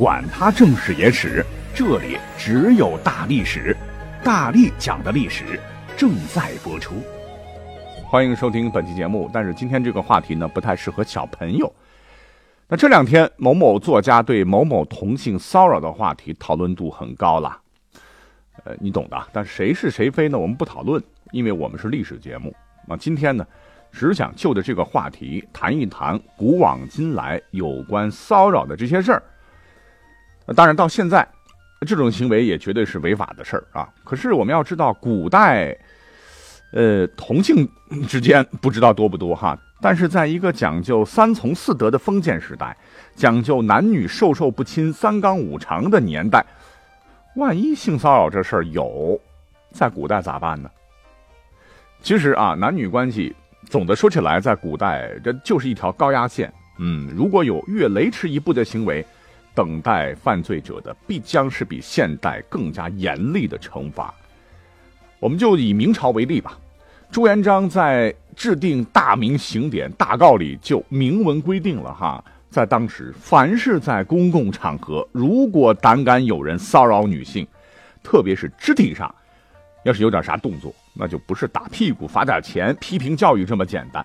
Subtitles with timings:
[0.00, 1.44] 管他正史野史。
[1.74, 3.76] 这里只有大历史，
[4.24, 5.60] 大力讲的历史
[5.94, 6.94] 正在播出。
[8.06, 9.28] 欢迎收听本期节目。
[9.30, 11.70] 但是今天这个话题呢，不太适合小朋友。
[12.66, 17.60] 那这两天某某作家对某某同性骚扰的话题讨论度很高了，
[18.64, 19.22] 呃，你懂的。
[19.34, 20.38] 但谁是谁非呢？
[20.38, 22.56] 我们不讨论，因为我们是历史节目。
[22.88, 23.46] 那今天呢，
[23.92, 29.22] 只想就着这个话题谈一谈古往今来有关骚扰的这些事儿。
[30.54, 31.26] 当然到现在。
[31.86, 33.88] 这种行为也绝对是违法的事儿啊！
[34.04, 35.74] 可是我们要知道，古代，
[36.74, 37.66] 呃，同性
[38.06, 39.58] 之间不知道多不多哈。
[39.80, 42.76] 但是在一个讲究三从四德的封建时代，
[43.16, 46.44] 讲究男女授受不亲、三纲五常的年代，
[47.36, 49.18] 万一性骚扰这事儿有，
[49.72, 50.70] 在古代咋办呢？
[52.02, 53.34] 其实啊，男女关系
[53.70, 56.52] 总的说起来，在古代这就是一条高压线。
[56.78, 59.02] 嗯，如果有越雷池一步的行为。
[59.60, 64.14] 等待犯罪者的必将是比现代更加严厉的惩罚。
[65.18, 66.58] 我们就以明朝为例吧，
[67.12, 77.46] 朱元璋在制定《大明刑典大诰》里就明文规定了哈，在当时，凡是在公共场合，如果胆敢有人骚扰女性，
[78.02, 79.14] 特别是肢体上，
[79.84, 84.02] 要是有点啥动作，那就不是打屁股、罚点钱、批评教育这么简单。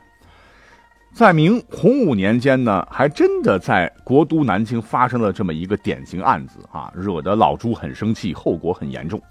[1.15, 9.21] 在明洪武年间呢，还真的在国都南京发生了这么一个典型案子啊，惹得老朱很生气，后果很严重。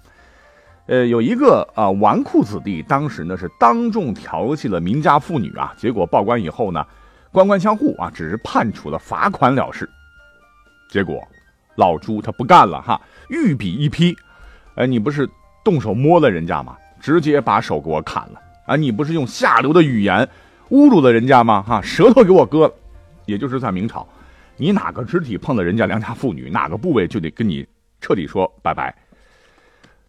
[0.87, 6.83] 呃，有一个啊纨绔子弟，当时呢是当众调戏了民家妇女啊，结果报官以后呢，
[7.31, 9.87] 官官相护啊，只是判处了罚款了事。
[10.89, 11.21] 结果
[11.75, 12.99] 老朱他不干了哈，
[13.29, 14.17] 御笔一批，
[14.73, 15.29] 哎，你不是
[15.63, 16.75] 动手摸了人家吗？
[16.99, 18.75] 直接把手给我砍了啊！
[18.75, 20.27] 你不是用下流的语言。
[20.69, 21.61] 侮辱了人家吗？
[21.61, 22.73] 哈，舌头给我割了，
[23.25, 24.07] 也就是在明朝，
[24.57, 27.65] 你哪个肢体碰了人家良家妇女，哪个部位就得跟你
[28.01, 28.95] 彻底说拜拜。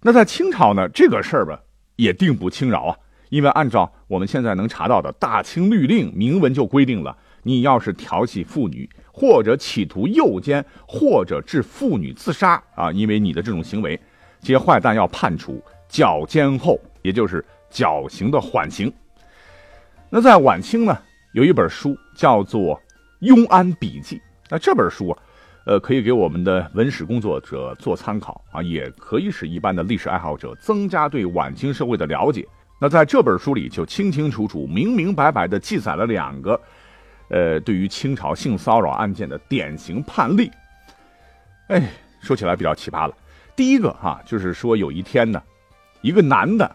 [0.01, 1.61] 那在清朝呢，这个事儿吧
[1.97, 2.97] 也定不轻饶啊，
[3.29, 14.01] 因为按照我们现在能查到的《大清律令》明文就规定了，你要是调戏妇女，或者企图诱奸，或者致妇女自杀啊，因为你的这种行为，
[14.41, 18.91] 这些坏蛋要判处绞监后，也就是绞刑的缓刑。
[20.09, 20.97] 那在晚清呢，
[21.33, 22.77] 有一本书叫做
[23.21, 24.17] 《雍安笔记》。
[24.49, 25.19] 那这本书啊，
[25.67, 32.47] 呃，可以给我们的文史工作者做参考啊，也可以使一般的历史爱好者增加对晚清社会的了解。
[32.81, 36.61] 那在这本书里，就清清楚楚、明明白白地记载了两个，
[37.29, 40.49] 呃，对于清朝性骚扰案件的典型判例。
[41.67, 41.91] 哎，
[42.21, 43.15] 说起来比较奇葩了。
[43.57, 45.43] 第一个哈，就是说有一天呢，
[46.01, 46.71] 一个男的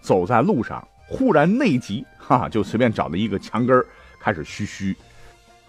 [0.00, 0.86] 走在路上。
[1.08, 3.84] 忽然内急，哈，就随便找了一个墙根
[4.20, 4.94] 开始嘘嘘。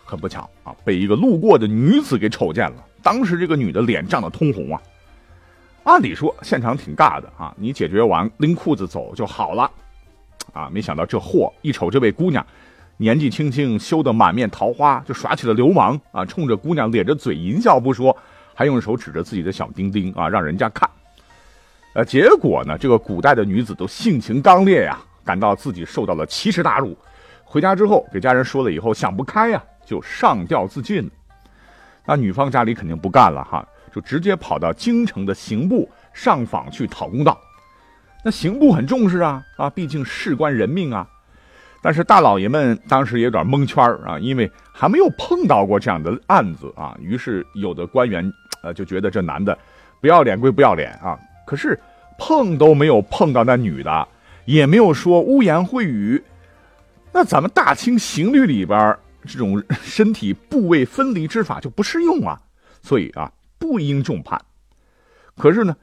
[0.03, 2.83] 很不巧啊，被一个路过的女子给瞅见了。
[3.01, 4.81] 当时这个女的脸涨得通红啊。
[5.83, 9.72] 按理说现场挺尬的啊，你解决完拎裤子走就好了。
[10.51, 12.45] 啊，没想到这货一瞅这位姑娘，
[12.97, 18.16] 年纪轻轻，羞得满面桃花，就耍起了流氓啊，冲着姑娘咧着嘴淫笑不说，
[18.53, 20.89] 还用手指着自己的小丁丁啊，让人家看。
[21.94, 24.99] 呃，结果呢，这个古代的女子都性情刚烈呀。
[25.29, 26.97] 感到自己受到了奇耻大辱，
[27.44, 31.07] 回家之后给家人说了以后想不开呀，就上吊自尽。
[32.03, 33.63] 那女方家里肯定不干了哈，
[33.94, 37.40] 就直接跑到京城的刑部上访去讨公道。
[38.25, 41.07] 那刑部很重视啊啊，毕竟事关人命啊。
[41.79, 46.97] 但是大老爷们当时也有点蒙圈啊，因为还没有碰到过这样的案子啊。
[47.00, 49.56] 于是有的官员呃就觉得这男的
[50.01, 51.16] 不要脸归不要脸啊，
[51.46, 51.79] 可是
[52.17, 54.08] 碰都没有碰到那女的。
[54.46, 56.24] 也没有说污言秽语，
[57.14, 62.40] 那咱们大清刑律里边这种身体部位分离之法就不适用啊，
[62.82, 64.40] 所以啊不应重判。
[65.36, 65.76] 可是呢，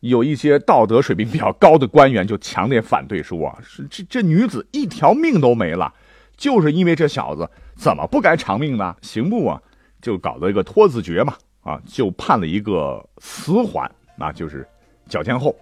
[0.00, 5.92] 有一些道德水平比较高的官员就强烈反对说啊，是这这女子一条命都没了，
[6.36, 8.96] 就是因为这小子怎么不该偿命呢？
[9.02, 9.62] 刑部啊
[10.00, 14.66] 就搞了一个拖字诀嘛，啊就判了一个死缓，那就是
[15.08, 15.54] 绞监后。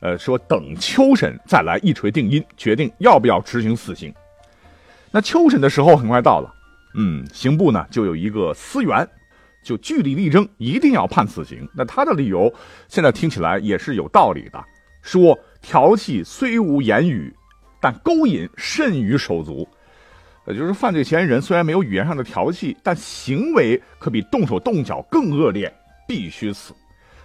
[0.00, 4.14] 呃，说等秋审再来一锤定音，决定要不要执行死刑。
[5.10, 6.54] 那秋审的时候很快到了，
[6.94, 9.08] 嗯，刑部呢就有一个司员，
[9.62, 11.68] 就据理力争，一定要判死刑。
[11.74, 12.52] 那他的理由
[12.88, 14.64] 现在听起来也是有道理的，
[15.02, 17.34] 说调戏虽无言语，
[17.80, 19.66] 但勾引甚于手足。
[20.46, 25.70] 也就是犯罪嫌疑人虽然没有语言上的调戏，但行为可比动手动脚更恶劣，
[26.06, 26.72] 必须死。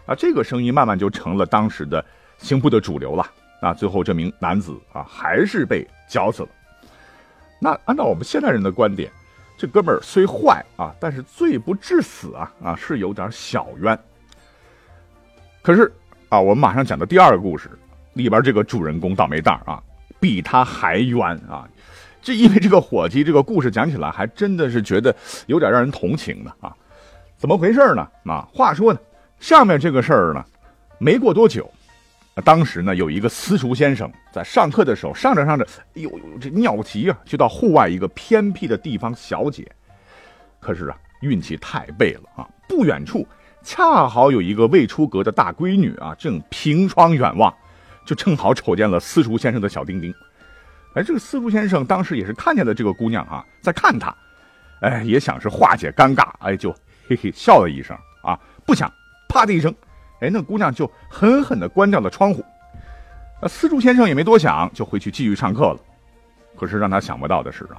[0.05, 2.03] 啊，这个声音慢慢就成了当时的
[2.43, 3.25] 刑部的主流了。
[3.61, 6.49] 那最后这名男子啊，还是被绞死了。
[7.59, 9.09] 那按照我们现代人的观点，
[9.57, 13.97] 这哥们儿虽坏啊，但是罪不至死啊啊，是有点小冤。
[15.61, 15.89] 可是
[16.27, 17.69] 啊，我们马上讲的第二个故事
[18.15, 19.81] 里边这个主人公倒霉蛋啊，
[20.19, 21.65] 比他还冤啊。
[22.21, 25.15] 这因为这个伙计，这个故事讲起来还真的是觉得
[25.47, 26.75] 有点让人同情的啊。
[27.37, 28.05] 怎么回事呢？
[28.25, 28.99] 啊，话说呢，
[29.39, 30.43] 上面这个事儿呢，
[30.97, 31.71] 没过多久。
[32.41, 35.63] 当时呢，有一个私塾先生在上课的时候，上着上着，
[35.95, 39.71] 哎呦，这尿急啊，就到户外一个偏僻的地方小解。
[40.59, 42.49] 可是啊，运气太背了啊！
[42.67, 43.27] 不远处
[43.61, 47.53] 恰好有一个未出阁的大闺女啊，正凭窗远望，
[48.05, 50.11] 就正好瞅见了私塾先生的小丁丁。
[50.95, 54.15] 哎，这个私塾先生当时也是看见了这个姑娘啊，在看她，
[54.81, 56.71] 哎，也想是化解尴尬，哎，就
[57.07, 58.91] 嘿嘿笑了一声啊，不想，
[59.29, 59.73] 啪的一声。
[60.23, 62.43] 哎，那姑娘就狠狠地关掉了窗户。
[63.41, 65.79] 那私塾先生也没多想，就回去继续上课了。
[66.55, 67.75] 可是让他想不到的是啊，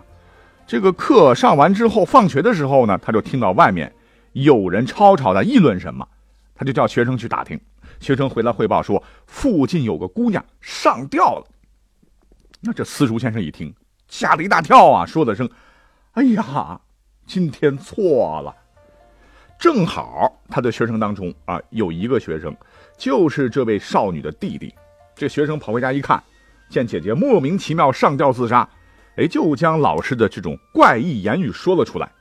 [0.67, 3.91] 这个课上完之后，放学的时候呢，他就听到外面
[4.33, 6.07] 有人吵吵的议论什么，
[6.55, 7.59] 他就叫学生去打听。
[8.01, 11.47] 学生回来汇报说，附近有个姑娘上吊了。
[12.61, 13.75] 那这私塾先生一听，
[14.09, 15.49] 吓了一大跳啊，说了声
[16.13, 16.81] ：“哎呀，
[17.27, 18.55] 今天错了。”
[19.65, 22.55] 正好他的学生当中啊，有一个学生，
[22.99, 24.75] 就是这位少女的弟弟。
[25.15, 26.23] 这学生跑回家一看，
[26.69, 28.69] 见姐姐莫名其妙上吊自杀，
[29.17, 32.13] 哎，就将老师的这种怪异言语说了出来。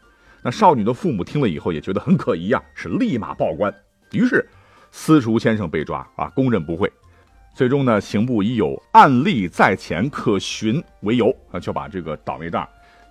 [0.41, 3.69] 那少女的父母听了以后也觉得很可疑啊，是立马报官。
[4.13, 4.47] 于是，
[4.93, 6.89] 私塾先生被抓啊，供认不讳。
[7.53, 12.65] 最终呢，刑部以有案例在前可循为由啊，就把这个倒霉蛋。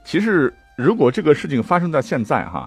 [0.06, 2.66] 其实，如果这个事情发生在现在哈。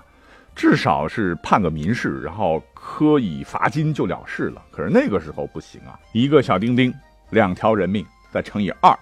[0.55, 4.61] 至少是判个民事，然后科以罚金就了事了。
[4.71, 6.93] 可是那个时候不行啊，一个小丁丁，
[7.31, 8.97] 两条人命，再乘以二，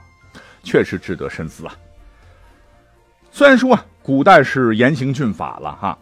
[0.64, 1.76] 确实值得深思啊。
[3.32, 5.98] 虽然说啊，古代是严刑峻法了哈，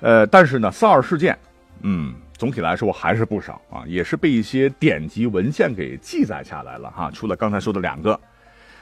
[0.00, 1.38] 呃，但是呢，骚扰事件，
[1.80, 7.10] 嗯，总体来说还是不少啊，也是被一些典籍文献给记载下来了哈。
[7.10, 8.18] 除了刚才说的两个，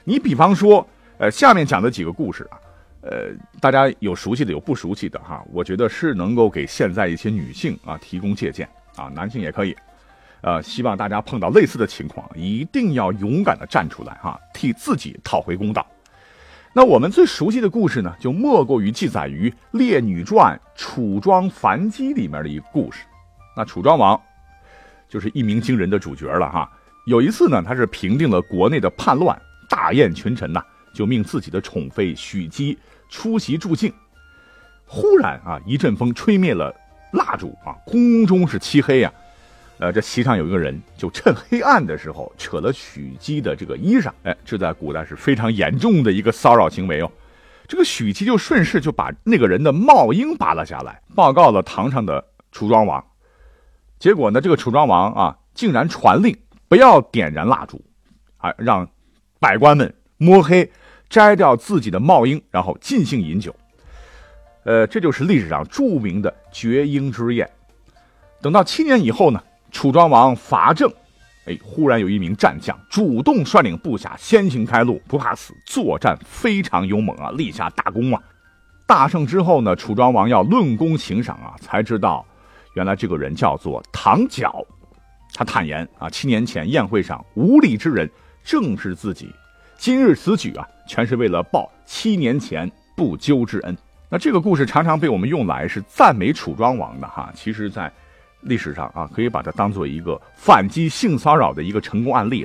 [0.03, 0.85] 你比方说，
[1.19, 2.59] 呃，下面讲的几个故事啊。
[3.01, 3.29] 呃，
[3.61, 5.45] 大家有熟悉的，有不熟悉的哈。
[5.53, 9.77] 我觉得是能够给现在一些女性啊提供借鉴啊，男性也可以。
[10.41, 15.87] 呃，希望大家碰到类似的情况，一定要勇敢的站出来哈，替自己讨回公道。
[16.73, 23.05] 那我们最熟悉的故事呢，就莫过于记载于《列女传·楚庄樊姬》里面的一个故事。
[23.57, 24.21] 那楚庄王
[25.09, 26.71] 就是一鸣惊人的主角了哈。
[27.07, 30.63] 有一次呢，他是平定了国内的叛乱，大宴群臣呐。
[30.93, 33.93] 就命自己的宠妃许姬出席助兴。
[34.87, 36.75] 忽然啊，一阵风吹灭了
[37.13, 39.13] 蜡烛啊，宫中是漆黑呀。
[39.79, 44.11] 呃，这席上有一个人，就趁黑暗的时候扯了许姬的这个衣裳。
[44.25, 47.11] 哎，这在古代是非常严重的一个骚扰行为哦。
[47.69, 53.05] 这个许姬就顺势就把那个人的帽缨拔了下来，报告了堂上的楚庄王。
[53.99, 56.37] 结果呢，这个楚庄王啊，竟然传令
[56.67, 57.81] 不要点燃蜡烛，
[58.39, 58.89] 啊，让
[59.39, 60.71] 百官们摸黑。
[61.11, 63.57] 摘掉自己的帽缨，然后尽兴饮酒。
[64.65, 67.49] 呃，这就是历史上著名的绝缨之宴。
[68.43, 70.87] 等到七年以后呢，楚庄王伐郑，
[71.47, 78.23] 哎，忽然有一名战将主动率领部下先行开路，不怕死，作战非常勇猛啊，立下大功啊。
[78.87, 82.23] 大胜之后呢，楚庄王要论功行赏啊，才知道
[82.75, 84.63] 原来这个人叫做唐角。
[85.33, 88.11] 他坦言啊，七年前宴会上无礼之人
[88.45, 89.35] 正是自己。
[89.79, 93.75] 今日此举啊，全是为了报七年前不救之恩。
[94.09, 97.31] 那这个故事常常被我们用来是赞美楚庄王的哈。
[97.33, 97.91] 其实，在
[98.41, 102.45] 历史上啊，可以把它当做一个反击性骚扰的一个成功案例。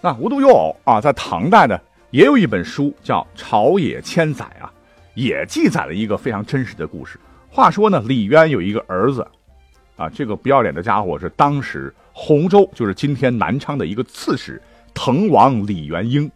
[0.00, 1.76] 那无独有偶啊，在唐代呢，
[2.12, 4.72] 也有一本书叫《朝野千载》啊，
[5.14, 7.18] 也记载了一个非常真实的故事。
[7.50, 9.26] 话说呢，李渊有一个儿子，
[9.96, 14.62] 啊，这个不要脸的家伙是当时洪州，就是今天南昌的一个刺史。
[14.96, 16.28] 滕王李元英，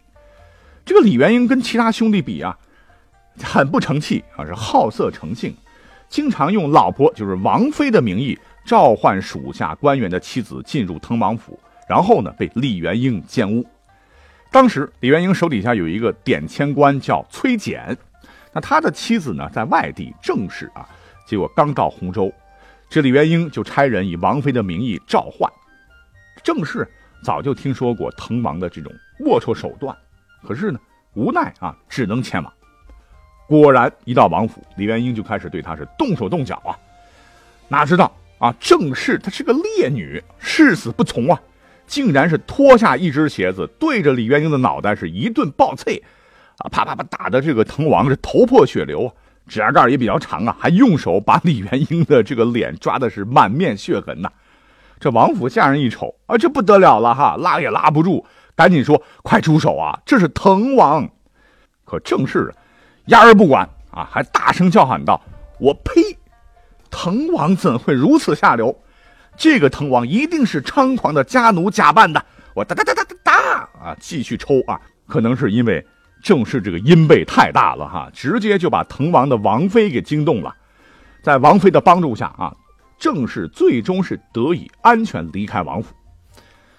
[0.85, 2.55] 这个李元英跟其他兄弟比啊，
[3.43, 5.53] 很不成器啊，是好色成性，
[6.07, 13.65] 经常用老婆就是王妃的名义召唤属下官员的妻子进入滕王府，然后呢被李元英奸污。
[14.51, 17.97] 当时李元英手底下有一个典签官叫崔简，
[18.53, 20.87] 那他的妻子呢在外地正是啊
[21.25, 22.31] 结果刚到洪州，
[22.89, 25.51] 这李元英就差人以王妃的名义召唤。
[26.43, 26.87] 正是
[27.21, 29.95] 早就听说过滕王的这种龌龊手段，
[30.43, 30.79] 可是呢，
[31.13, 32.51] 无奈啊，只能前往。
[33.47, 36.71] 果然，一到王府，李元英就开始对他是动手动脚啊。
[37.67, 41.39] 哪知道啊，正是她是个烈女，誓死不从啊，
[41.85, 46.01] 竟然是脱下一只鞋子，对着李元英的脑袋是一顿暴啐，
[46.57, 49.13] 啊，啪啪啪打的这个滕王是头破血流啊，
[49.47, 54.31] 指甲盖也比较长啊，还用手把李元英的这个脸抓的是满面血痕呐。
[55.01, 58.23] 这王府下人一瞅啊，这不得了了哈，拉也拉不住，
[58.55, 59.99] 赶紧说：“快出手啊！
[60.05, 61.09] 这是滕王。”
[61.83, 62.53] 可正是
[63.07, 65.19] 压而不管啊，还大声叫喊道
[65.59, 66.15] ：“我呸！
[66.91, 68.79] 滕王怎会如此下流？
[69.35, 72.23] 这个滕王一定是猖狂的家奴假扮的！
[72.53, 74.79] 我哒哒哒哒哒哒啊，继续抽啊！
[75.07, 75.83] 可能是因为
[76.21, 80.55] 正是这个音背太大了哈，直接就把滕王的王妃给惊动了，
[81.23, 82.53] 在王妃的帮助下啊。”
[83.01, 85.91] 郑氏最终是得以安全离开王府。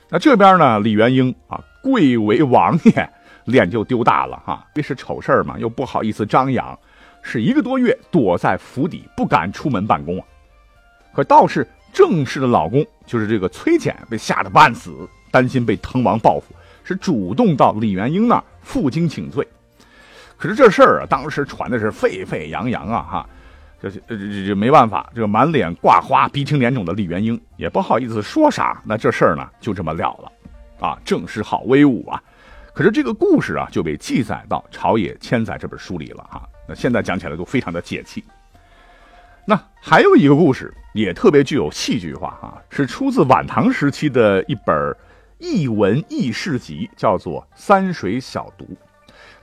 [0.09, 3.11] 那这边呢，李元英啊，贵为王爷，
[3.47, 4.65] 脸就丢大了哈。
[4.73, 6.79] 这是丑事嘛，又不好意思张扬，
[7.23, 10.25] 是一个多月躲在府邸，不敢出门办公啊。
[11.13, 14.95] 可倒是郑氏的老公，就是这个崔简，被吓得半死，
[15.33, 19.45] 担心被滕王报复，是主动到李元英那儿负荆请罪。
[20.37, 23.29] 可是这事儿啊，当时传的是沸沸扬扬啊，哈。
[23.91, 30.33] 这这这没办法，这个满脸挂花、鼻青脸肿的李元英也不好意思说啥，那这事儿呢就这么了了，
[30.87, 32.23] 啊，正是好威武啊！
[32.73, 36.49] 可是这个故事啊就被记载到《朝野千载》这本书里了哈。
[36.67, 38.25] 那现在讲起来都非常的解气。
[39.45, 44.97] 那还有一个故事也特别具有戏剧化哈，是出自晚唐时期的一本
[45.39, 48.65] 异文异事集，叫做《三水小读》。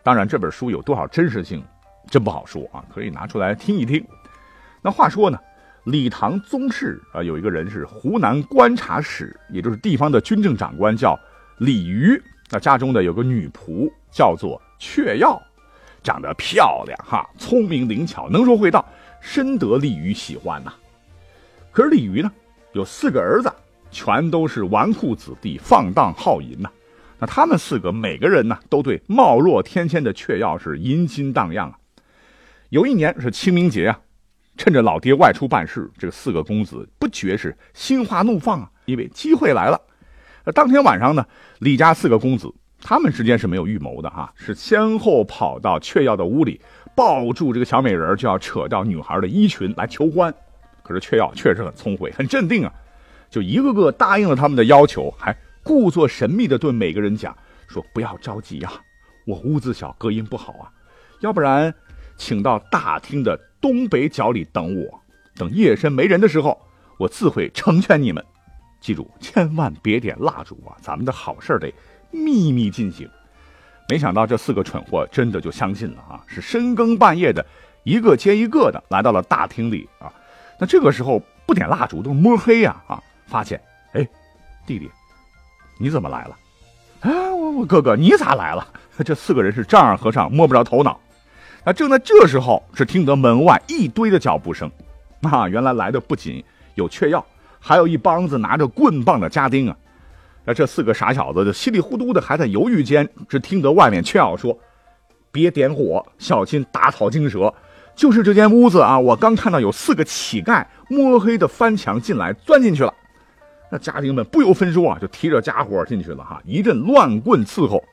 [0.01, 1.61] 当然，这本书有多少真实性，
[2.09, 4.01] 真不好说啊，可以拿出来听一听。
[4.81, 5.37] 那话说呢，
[5.85, 11.19] 李唐宗室啊，有一个人是湖南观察使，也就是地方的军政长官，叫
[11.57, 12.21] 李渔。
[12.51, 15.39] 那家中的有个女仆叫做雀药，
[16.01, 18.83] 长得漂亮哈，聪明灵巧，能说会道，
[19.21, 20.73] 深得李渔喜欢呐。
[21.71, 22.31] 可是李渔呢，
[22.73, 23.51] 有四个儿子，
[23.91, 26.71] 全都是纨绔子弟，放荡好淫呐。
[27.19, 31.77] 那他们四个每个人呢，都对貌若天仙的雀药是淫心荡漾啊。
[32.69, 33.99] 有一年是清明节啊。
[34.59, 38.69] 趁着老爹外出办事，这个四个公子不觉是心花怒放啊！
[38.83, 39.79] 因为机会来了。
[40.53, 41.25] 当天晚上呢，
[41.59, 46.59] 李家四个公子他们之间是没有预谋的哈，是先后跑到雀药的屋里，
[46.93, 50.33] 抱住这个小美人就要扯掉女孩的衣裙来求欢。
[50.83, 52.73] 可是雀药确实很聪慧，很镇定啊，
[53.29, 57.33] 就一个个答应了他们的要求，还故作神秘的对每个人讲
[57.69, 58.73] 说：“不要着急啊，
[59.25, 60.67] 我屋子小，隔音不好啊，
[61.21, 61.73] 要不然
[62.19, 65.01] 请到大厅的。”东北角里等我，
[65.35, 66.57] 等夜深没人的时候，
[66.97, 68.23] 我自会成全你们。
[68.79, 70.71] 记住，千万别点蜡烛啊！
[70.81, 71.69] 咱们的好事得
[72.09, 73.05] 秘密进行。
[73.89, 76.23] 没想到这四个蠢货真的就相信了啊！
[76.25, 77.45] 是深更半夜的，
[77.83, 80.07] 一个接一个的来到了大厅里啊。
[80.57, 83.03] 那这个时候不点蜡烛都摸黑呀啊！
[83.27, 83.61] 发现，
[83.91, 84.07] 哎，
[84.65, 84.89] 弟弟，
[85.77, 86.37] 你怎么来了？
[87.01, 88.65] 啊，我我哥哥，你咋来了？
[89.03, 90.97] 这四个人是丈二和尚摸不着头脑。
[91.65, 94.71] 那正在这时候，是听得门外一堆的脚步声。
[95.21, 96.43] 啊，原来来的不仅
[96.75, 97.25] 有雀药，
[97.59, 99.75] 还有一帮子拿着棍棒的家丁啊。
[100.45, 104.57] 那这四个傻小子就稀里糊涂的还在犹豫间，只听得外面雀药说
[105.31, 107.53] ：“别点火，小心打草惊蛇。”
[107.93, 112.93] 就是这间屋子啊，我刚看到有四个乞丐摸黑的翻墙进来，钻进去了。
[113.69, 117.83] 那家丁们不由分说啊，就提着家伙进去了哈，一阵乱棍伺候。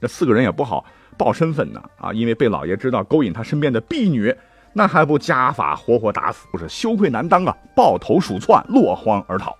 [0.00, 0.84] 这四个人也不好。
[1.16, 1.82] 报身份呢？
[1.98, 4.34] 啊，因为被老爷知道勾引他身边的婢女，
[4.72, 6.46] 那还不家法活活打死？
[6.50, 7.56] 不是羞愧难当啊！
[7.76, 9.56] 抱头鼠窜，落荒而逃。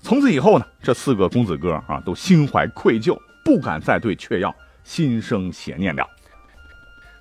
[0.00, 4.54] 从此以后呢，这四个公子哥啊，都心怀愧疚，不敢再对雀药
[4.84, 6.06] 心生邪念了。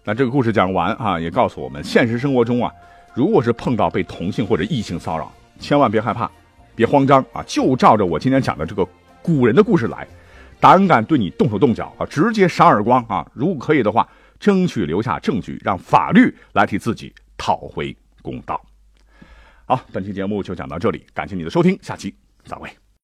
[0.03, 2.71] 那这个故事讲完啊，也告诉我们，现实生活中啊，
[3.15, 6.29] 如果是碰到被同性或者异性骚扰，千万别害怕，
[6.75, 8.87] 别慌张啊，就照着我今天讲的这个
[9.21, 10.07] 古人的故事来。
[10.59, 13.29] 胆敢对你动手动脚啊，直接赏耳光啊！
[13.33, 14.07] 如果可以的话，
[14.39, 18.59] 争取留下证据，让法律来替自己讨回公道。
[19.65, 22.69] 好，本期节目就讲到这里，感谢你的收听，下期再会。